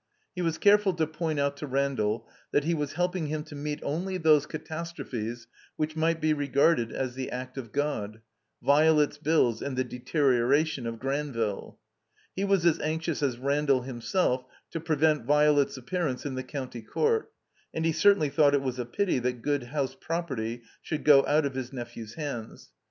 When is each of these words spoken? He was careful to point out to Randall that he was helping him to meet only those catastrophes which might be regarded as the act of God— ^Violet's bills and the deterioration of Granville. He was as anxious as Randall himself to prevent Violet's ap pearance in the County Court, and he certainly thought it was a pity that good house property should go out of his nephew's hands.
He 0.33 0.41
was 0.41 0.57
careful 0.57 0.95
to 0.95 1.05
point 1.05 1.39
out 1.39 1.55
to 1.57 1.67
Randall 1.67 2.27
that 2.51 2.63
he 2.63 2.73
was 2.73 2.93
helping 2.93 3.27
him 3.27 3.43
to 3.43 3.55
meet 3.55 3.79
only 3.83 4.17
those 4.17 4.47
catastrophes 4.47 5.45
which 5.75 5.95
might 5.95 6.19
be 6.19 6.33
regarded 6.33 6.91
as 6.91 7.13
the 7.13 7.29
act 7.29 7.55
of 7.55 7.71
God— 7.71 8.19
^Violet's 8.65 9.19
bills 9.19 9.61
and 9.61 9.77
the 9.77 9.83
deterioration 9.83 10.87
of 10.87 10.97
Granville. 10.97 11.77
He 12.35 12.43
was 12.43 12.65
as 12.65 12.79
anxious 12.79 13.21
as 13.21 13.37
Randall 13.37 13.83
himself 13.83 14.43
to 14.71 14.79
prevent 14.79 15.25
Violet's 15.27 15.77
ap 15.77 15.85
pearance 15.85 16.25
in 16.25 16.33
the 16.33 16.41
County 16.41 16.81
Court, 16.81 17.31
and 17.71 17.85
he 17.85 17.91
certainly 17.91 18.29
thought 18.29 18.55
it 18.55 18.63
was 18.63 18.79
a 18.79 18.85
pity 18.85 19.19
that 19.19 19.43
good 19.43 19.65
house 19.65 19.93
property 20.01 20.63
should 20.81 21.03
go 21.03 21.23
out 21.27 21.45
of 21.45 21.53
his 21.53 21.71
nephew's 21.71 22.15
hands. 22.15 22.71